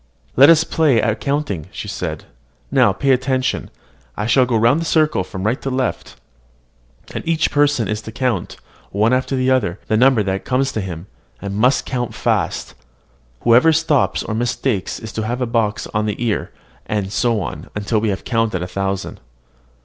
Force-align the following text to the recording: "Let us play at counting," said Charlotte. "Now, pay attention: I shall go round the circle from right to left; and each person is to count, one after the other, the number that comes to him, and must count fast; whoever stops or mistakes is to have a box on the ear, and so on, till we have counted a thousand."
"Let 0.35 0.49
us 0.49 0.63
play 0.63 0.99
at 0.99 1.19
counting," 1.19 1.67
said 1.71 1.93
Charlotte. 1.99 2.25
"Now, 2.71 2.91
pay 2.91 3.11
attention: 3.11 3.69
I 4.17 4.25
shall 4.25 4.47
go 4.47 4.57
round 4.57 4.81
the 4.81 4.85
circle 4.85 5.23
from 5.23 5.43
right 5.43 5.61
to 5.61 5.69
left; 5.69 6.15
and 7.13 7.23
each 7.27 7.51
person 7.51 7.87
is 7.87 8.01
to 8.01 8.11
count, 8.11 8.57
one 8.89 9.13
after 9.13 9.35
the 9.35 9.51
other, 9.51 9.79
the 9.89 9.97
number 9.97 10.23
that 10.23 10.43
comes 10.43 10.71
to 10.71 10.81
him, 10.81 11.05
and 11.39 11.53
must 11.55 11.85
count 11.85 12.15
fast; 12.15 12.73
whoever 13.41 13.71
stops 13.71 14.23
or 14.23 14.33
mistakes 14.33 14.97
is 14.97 15.11
to 15.13 15.21
have 15.27 15.39
a 15.39 15.45
box 15.45 15.85
on 15.93 16.07
the 16.07 16.15
ear, 16.25 16.51
and 16.87 17.13
so 17.13 17.39
on, 17.39 17.69
till 17.85 17.99
we 18.01 18.09
have 18.09 18.23
counted 18.23 18.63
a 18.63 18.67
thousand." 18.67 19.19